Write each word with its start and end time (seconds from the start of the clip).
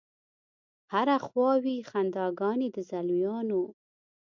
هره 0.93 1.17
خوا 1.25 1.51
وي 1.63 1.77
خنداګانې 1.91 2.67
د 2.75 2.77
زلمیانو 2.89 3.63